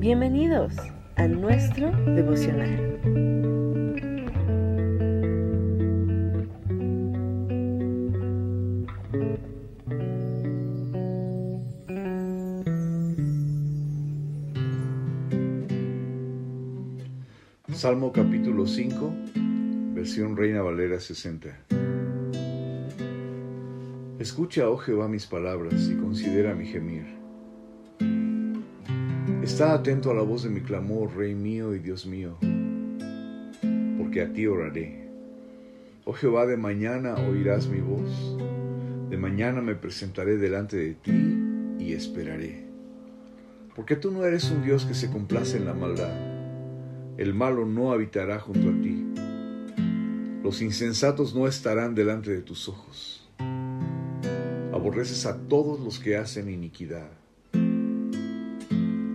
[0.00, 0.72] Bienvenidos
[1.16, 2.98] a nuestro devocional.
[17.74, 19.12] Salmo capítulo 5,
[19.92, 21.48] versión Reina Valera 60.
[24.18, 27.19] Escucha, oh Jehová, mis palabras y considera mi gemir.
[29.50, 32.36] Está atento a la voz de mi clamor, Rey mío y Dios mío,
[33.98, 35.10] porque a ti oraré.
[36.04, 38.38] Oh Jehová, de mañana oirás mi voz,
[39.10, 41.36] de mañana me presentaré delante de ti
[41.80, 42.64] y esperaré.
[43.74, 46.14] Porque tú no eres un Dios que se complace en la maldad,
[47.18, 49.04] el malo no habitará junto a ti,
[50.44, 53.28] los insensatos no estarán delante de tus ojos
[54.72, 57.19] aborreces a todos los que hacen iniquidad.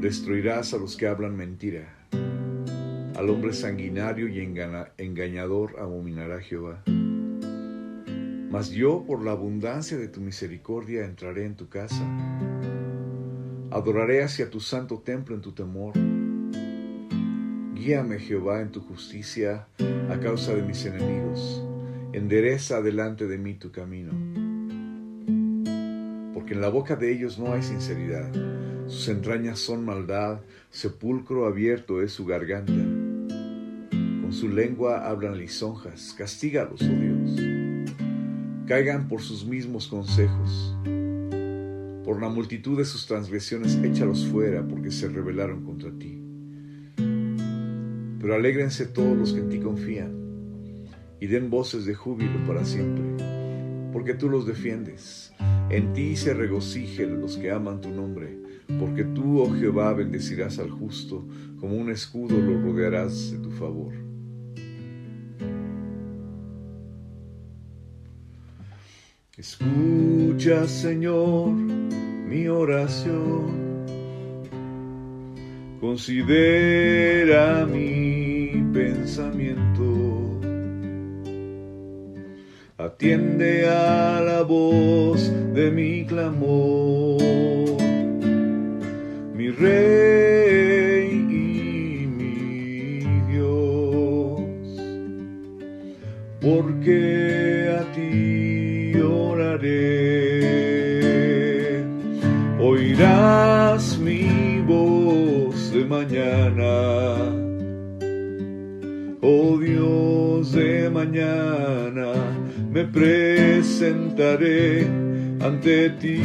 [0.06, 1.92] Destruirás a los que hablan mentira.
[3.16, 6.84] Al hombre sanguinario y engañador abominará Jehová.
[8.52, 12.06] Mas yo, por la abundancia de tu misericordia, entraré en tu casa.
[13.72, 15.96] Adoraré hacia tu santo templo en tu temor.
[17.74, 19.66] Guíame, Jehová, en tu justicia
[20.12, 21.66] a causa de mis enemigos.
[22.14, 24.14] Endereza delante de mí tu camino
[26.36, 28.30] porque en la boca de ellos no hay sinceridad.
[28.88, 32.72] Sus entrañas son maldad, sepulcro abierto es su garganta.
[34.22, 37.42] Con su lengua hablan lisonjas, castígalos, oh Dios.
[38.68, 40.78] Caigan por sus mismos consejos.
[42.04, 46.22] Por la multitud de sus transgresiones échalos fuera, porque se rebelaron contra ti.
[46.96, 50.14] Pero alégrense todos los que en ti confían,
[51.20, 53.04] y den voces de júbilo para siempre,
[53.92, 55.34] porque tú los defiendes
[55.70, 58.45] en ti se regocijen los que aman tu nombre,
[58.80, 61.26] porque tú, oh Jehová, bendecirás al justo,
[61.60, 63.94] como un escudo lo rodearás de tu favor.
[69.38, 73.66] Escucha, Señor, mi oración.
[75.80, 79.96] Considera mi pensamiento
[82.96, 87.18] atiende a la voz de mi clamor,
[89.58, 93.00] rey y mi
[93.32, 94.42] Dios,
[96.42, 99.72] porque a ti oraré,
[102.60, 107.16] oirás mi voz de mañana.
[109.22, 112.14] Oh Dios de mañana,
[112.72, 114.88] me presentaré
[115.42, 116.22] ante ti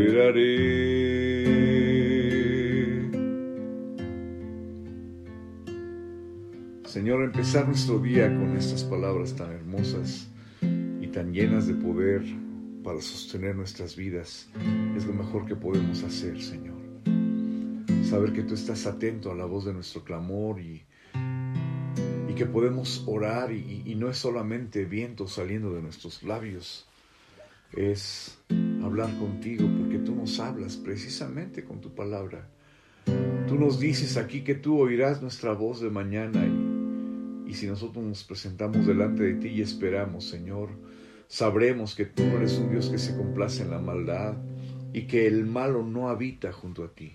[0.00, 1.60] esperaré.
[6.84, 10.28] Señor, empezar nuestro día con estas palabras tan hermosas
[10.62, 12.22] y tan llenas de poder
[12.82, 14.50] para sostener nuestras vidas
[14.96, 16.80] es lo mejor que podemos hacer, Señor.
[18.04, 20.82] Saber que tú estás atento a la voz de nuestro clamor y
[22.34, 26.86] que podemos orar y, no es solamente viento saliendo de nuestros labios,
[27.72, 28.38] es
[28.82, 29.68] hablar contigo
[30.00, 32.48] tú nos hablas precisamente con tu palabra.
[33.48, 38.04] Tú nos dices aquí que tú oirás nuestra voz de mañana y, y si nosotros
[38.04, 40.70] nos presentamos delante de ti y esperamos, Señor,
[41.26, 44.36] sabremos que tú eres un Dios que se complace en la maldad
[44.92, 47.12] y que el malo no habita junto a ti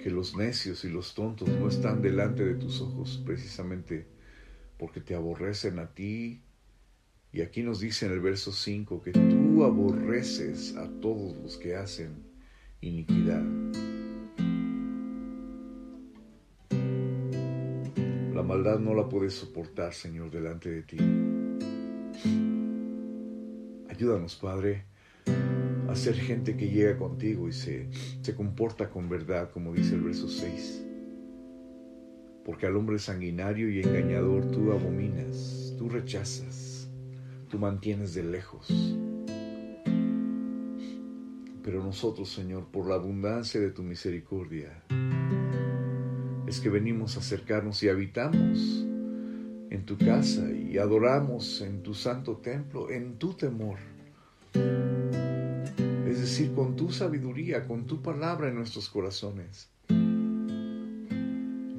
[0.00, 4.06] que los necios y los tontos no están delante de tus ojos precisamente
[4.78, 6.42] porque te aborrecen a ti.
[7.32, 11.76] Y aquí nos dice en el verso 5 que tú aborreces a todos los que
[11.76, 12.24] hacen
[12.80, 13.44] iniquidad.
[18.34, 20.96] La maldad no la puedes soportar, Señor, delante de ti.
[23.88, 24.86] Ayúdanos, Padre,
[25.88, 27.90] a ser gente que llega contigo y se,
[28.22, 30.84] se comporta con verdad, como dice el verso 6.
[32.44, 36.79] Porque al hombre sanguinario y engañador tú abominas, tú rechazas,
[37.50, 38.68] tú mantienes de lejos.
[41.62, 44.82] Pero nosotros, Señor, por la abundancia de tu misericordia,
[46.46, 48.86] es que venimos a acercarnos y habitamos
[49.68, 53.78] en tu casa y adoramos en tu santo templo, en tu temor
[56.10, 59.70] es decir, con tu sabiduría, con tu palabra en nuestros corazones.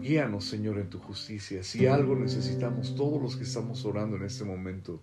[0.02, 1.64] Guíanos, Señor, en tu justicia.
[1.64, 5.02] Si algo necesitamos, todos los que estamos orando en este momento,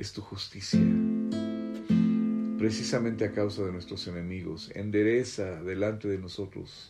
[0.00, 0.80] es tu justicia.
[2.58, 4.70] precisamente a causa de nuestros enemigos.
[4.74, 6.88] Endereza delante de nosotros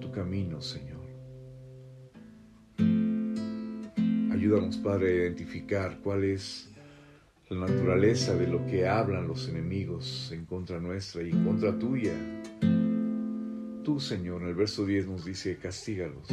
[0.00, 1.00] tu camino, Señor.
[4.30, 6.68] Ayúdanos, Padre, a identificar cuál es
[7.48, 12.12] la naturaleza de lo que hablan los enemigos en contra nuestra y en contra tuya.
[13.82, 16.28] Tú, Señor, en el verso 10 nos dice, castígalos.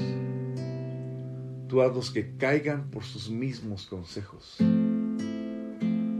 [1.77, 4.57] Hazlos que caigan por sus mismos consejos.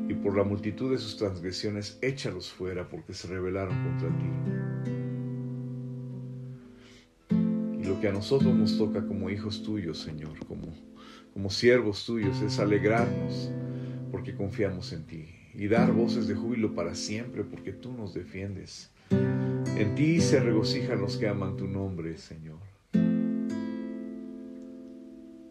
[0.07, 4.25] Y por la multitud de sus transgresiones, échalos fuera porque se rebelaron contra ti.
[7.81, 10.72] Y lo que a nosotros nos toca como hijos tuyos, Señor, como,
[11.34, 13.51] como siervos tuyos, es alegrarnos
[14.12, 15.25] porque confiamos en ti
[15.56, 18.92] y dar voces de júbilo para siempre porque tú nos defiendes.
[19.10, 22.60] En ti se regocijan los que aman tu nombre, Señor.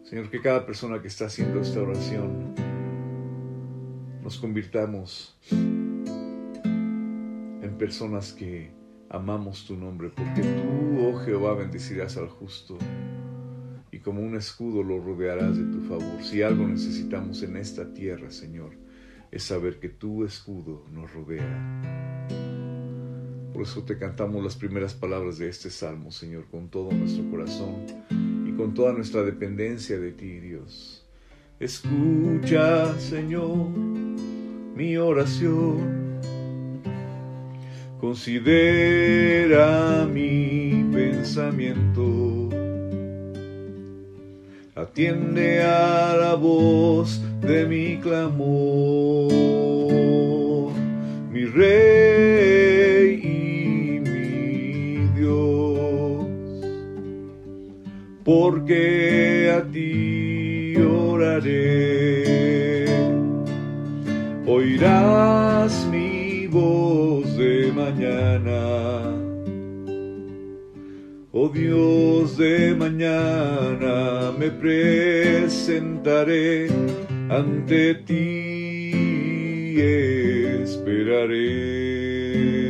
[0.09, 2.55] Señor, que cada persona que está haciendo esta oración
[4.23, 6.03] nos convirtamos en
[7.77, 8.71] personas que
[9.07, 12.79] amamos tu nombre, porque tú, oh Jehová, bendecirás al justo
[13.91, 16.23] y como un escudo lo rodearás de tu favor.
[16.23, 18.71] Si algo necesitamos en esta tierra, Señor,
[19.29, 22.25] es saber que tu escudo nos rodea.
[23.53, 27.85] Por eso te cantamos las primeras palabras de este salmo, Señor, con todo nuestro corazón
[28.59, 31.07] con toda nuestra dependencia de ti, Dios.
[31.61, 33.69] Escucha, Señor,
[34.75, 36.19] mi oración.
[38.01, 42.49] Considera mi pensamiento
[44.75, 49.31] atiende a la voz de mi clamor,
[51.31, 52.48] mi rey
[58.29, 62.85] porque a ti oraré,
[64.45, 69.01] oirás mi voz de mañana.
[71.31, 76.67] Oh Dios de mañana, me presentaré.
[77.29, 79.81] Ante ti,
[80.61, 82.68] esperaré.